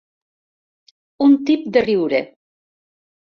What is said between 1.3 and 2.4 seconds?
tip de riure.